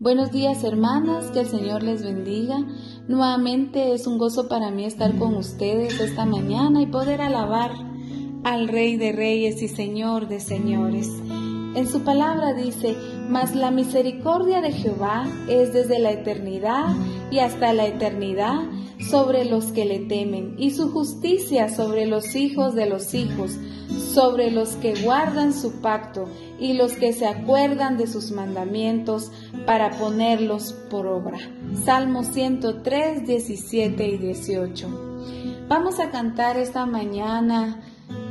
Buenos 0.00 0.32
días 0.32 0.64
hermanas, 0.64 1.26
que 1.30 1.40
el 1.40 1.46
Señor 1.46 1.82
les 1.82 2.02
bendiga. 2.02 2.56
Nuevamente 3.06 3.92
es 3.92 4.06
un 4.06 4.16
gozo 4.16 4.48
para 4.48 4.70
mí 4.70 4.86
estar 4.86 5.14
con 5.18 5.34
ustedes 5.34 6.00
esta 6.00 6.24
mañana 6.24 6.80
y 6.80 6.86
poder 6.86 7.20
alabar 7.20 7.72
al 8.42 8.68
Rey 8.68 8.96
de 8.96 9.12
Reyes 9.12 9.60
y 9.60 9.68
Señor 9.68 10.26
de 10.26 10.40
Señores. 10.40 11.06
En 11.74 11.86
su 11.86 12.00
palabra 12.00 12.54
dice, 12.54 12.96
mas 13.28 13.54
la 13.54 13.70
misericordia 13.70 14.62
de 14.62 14.72
Jehová 14.72 15.28
es 15.50 15.74
desde 15.74 15.98
la 15.98 16.12
eternidad 16.12 16.94
y 17.30 17.40
hasta 17.40 17.74
la 17.74 17.86
eternidad 17.86 18.70
sobre 19.08 19.44
los 19.44 19.66
que 19.66 19.84
le 19.84 20.00
temen, 20.00 20.54
y 20.58 20.72
su 20.72 20.90
justicia 20.90 21.68
sobre 21.68 22.06
los 22.06 22.34
hijos 22.36 22.74
de 22.74 22.86
los 22.86 23.14
hijos, 23.14 23.58
sobre 24.14 24.50
los 24.50 24.70
que 24.76 24.94
guardan 25.02 25.52
su 25.52 25.80
pacto 25.80 26.28
y 26.58 26.74
los 26.74 26.92
que 26.92 27.12
se 27.12 27.26
acuerdan 27.26 27.96
de 27.96 28.06
sus 28.06 28.30
mandamientos 28.30 29.30
para 29.66 29.90
ponerlos 29.98 30.72
por 30.90 31.06
obra. 31.06 31.38
Salmo 31.84 32.24
103, 32.24 33.26
17 33.26 34.08
y 34.08 34.18
18. 34.18 35.66
Vamos 35.68 36.00
a 36.00 36.10
cantar 36.10 36.56
esta 36.56 36.86
mañana 36.86 37.80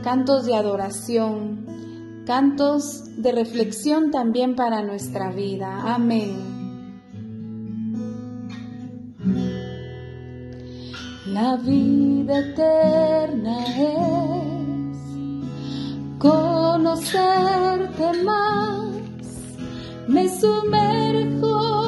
cantos 0.04 0.46
de 0.46 0.56
adoración, 0.56 2.24
cantos 2.26 3.22
de 3.22 3.32
reflexión 3.32 4.12
también 4.12 4.56
para 4.56 4.84
nuestra 4.84 5.32
vida. 5.32 5.94
Amén. 5.94 6.60
La 11.34 11.58
vida 11.58 12.40
eterna 12.40 13.66
es 13.78 14.98
conocerte 16.18 18.14
más, 18.24 18.90
me 20.08 20.28
sumerjo 20.28 21.79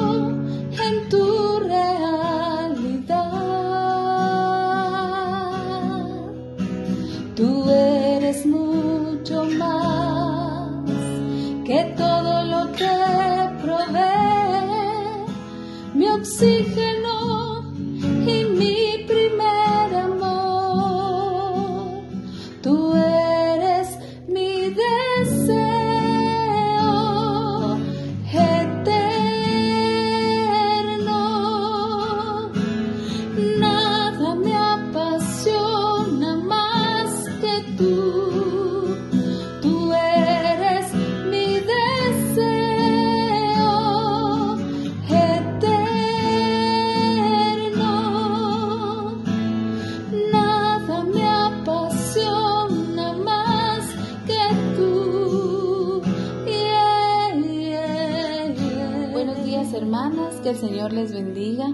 que 60.42 60.50
el 60.50 60.56
Señor 60.56 60.92
les 60.92 61.12
bendiga. 61.12 61.68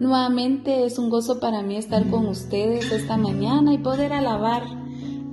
Nuevamente 0.00 0.84
es 0.84 0.98
un 0.98 1.10
gozo 1.10 1.38
para 1.38 1.62
mí 1.62 1.76
estar 1.76 2.08
con 2.10 2.26
ustedes 2.26 2.90
esta 2.90 3.16
mañana 3.16 3.72
y 3.72 3.78
poder 3.78 4.12
alabar 4.12 4.62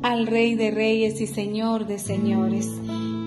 al 0.03 0.27
Rey 0.27 0.55
de 0.55 0.71
Reyes 0.71 1.21
y 1.21 1.27
Señor 1.27 1.87
de 1.87 1.97
Señores. 1.97 2.67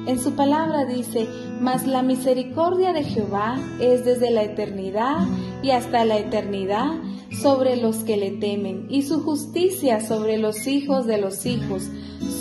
En 0.07 0.19
su 0.19 0.33
palabra 0.33 0.85
dice, 0.85 1.27
mas 1.61 1.87
la 1.87 2.03
misericordia 2.03 2.93
de 2.93 3.05
Jehová 3.05 3.59
es 3.81 4.05
desde 4.05 4.31
la 4.31 4.43
eternidad 4.43 5.27
y 5.63 5.71
hasta 5.71 6.05
la 6.05 6.19
eternidad 6.19 6.93
sobre 7.41 7.77
los 7.77 8.05
que 8.05 8.17
le 8.17 8.31
temen, 8.33 8.87
y 8.91 9.03
su 9.03 9.22
justicia 9.22 10.00
sobre 10.00 10.39
los 10.39 10.67
hijos 10.67 11.06
de 11.06 11.19
los 11.19 11.47
hijos, 11.47 11.91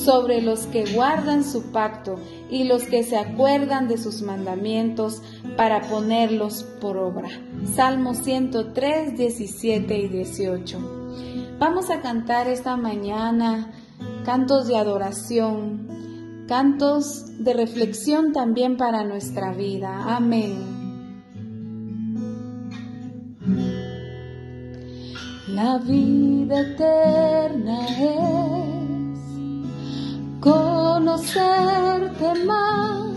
sobre 0.03 0.41
los 0.41 0.67
que 0.67 0.85
guardan 0.93 1.43
su 1.43 1.71
pacto 1.71 2.15
y 2.49 2.65
los 2.65 2.83
que 2.83 3.03
se 3.03 3.17
acuerdan 3.17 3.87
de 3.87 3.97
sus 3.97 4.21
mandamientos 4.21 5.21
para 5.57 5.81
ponerlos 5.89 6.63
por 6.81 6.97
obra. 6.97 7.29
Salmo 7.75 8.13
103, 8.13 9.17
17 9.17 9.97
y 9.97 10.07
18. 10.07 11.03
Vamos 11.59 11.89
a 11.89 12.01
cantar 12.01 12.47
esta 12.47 12.75
mañana 12.75 13.71
cantos 14.25 14.67
de 14.67 14.77
adoración, 14.77 16.45
cantos 16.47 17.43
de 17.43 17.53
reflexión 17.53 18.33
también 18.33 18.77
para 18.77 19.03
nuestra 19.03 19.53
vida. 19.53 20.15
Amén. 20.15 20.72
La 25.53 25.77
vida 25.77 26.61
eterna 26.61 27.85
es 27.99 29.19
conocerte 30.39 32.33
más, 32.43 33.11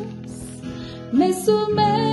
me 1.13 1.33
sumerjo 1.33 2.06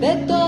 Beto 0.00 0.47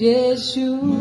Yeshua. 0.00 0.99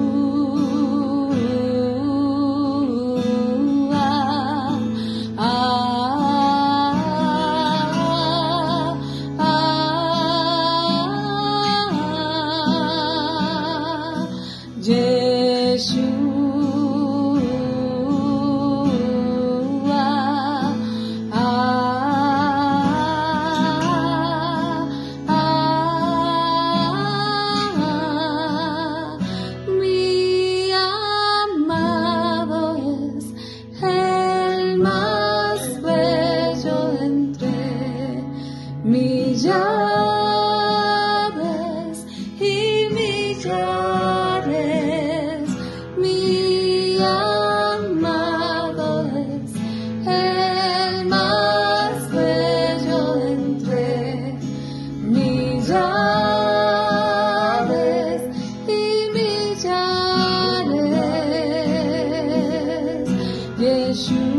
wish 63.90 64.12
you. 64.12 64.39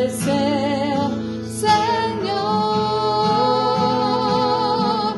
deseo, 0.00 1.10
Señor. 1.64 2.30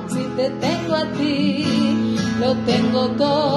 Si 0.08 0.24
te 0.36 0.50
tengo 0.64 0.94
a 0.94 1.04
ti, 1.18 2.16
lo 2.40 2.54
tengo 2.70 3.08
todo 3.10 3.51